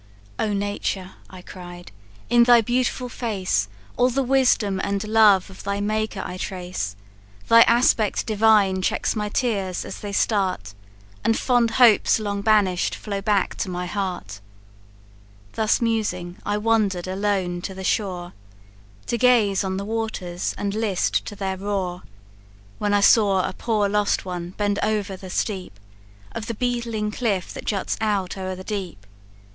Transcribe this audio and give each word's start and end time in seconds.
"'Oh 0.39 0.51
nature!' 0.51 1.11
I 1.29 1.43
cried, 1.43 1.91
'in 2.27 2.45
thy 2.45 2.61
beautiful 2.61 3.07
face 3.07 3.67
All 3.97 4.09
the 4.09 4.23
wisdom 4.23 4.81
and 4.83 5.03
love 5.07 5.47
of 5.51 5.61
thy 5.63 5.79
Maker 5.79 6.23
I 6.25 6.37
trace; 6.37 6.95
Thy 7.47 7.61
aspect 7.67 8.25
divine 8.25 8.81
checks 8.81 9.15
my 9.15 9.29
tears 9.29 9.85
as 9.85 9.99
they 9.99 10.11
start, 10.11 10.73
And 11.23 11.37
fond 11.37 11.69
hopes 11.77 12.17
long 12.19 12.41
banish'd 12.41 12.95
flow 12.95 13.21
back 13.21 13.53
to 13.57 13.69
my 13.69 13.85
heart!' 13.85 14.39
Thus 15.53 15.79
musing, 15.81 16.37
I 16.47 16.57
wander'd 16.57 17.07
alone 17.07 17.61
to 17.61 17.75
the 17.75 17.83
shore, 17.83 18.33
To 19.05 19.19
gaze 19.19 19.63
on 19.63 19.77
the 19.77 19.85
waters, 19.85 20.55
and 20.57 20.73
list 20.73 21.25
to 21.27 21.35
their 21.35 21.57
roar, 21.57 22.01
When 22.79 22.95
I 22.95 23.01
saw 23.01 23.47
a 23.47 23.53
poor 23.53 23.87
lost 23.87 24.25
one 24.25 24.55
bend 24.57 24.79
over 24.81 25.15
the 25.15 25.29
steep 25.29 25.79
Of 26.31 26.47
the 26.47 26.55
tall 26.55 26.59
beetling 26.59 27.11
cliff 27.11 27.53
that 27.53 27.65
juts 27.65 27.97
out 28.01 28.35
o'er 28.35 28.55
the 28.55 28.63
deep. 28.63 29.05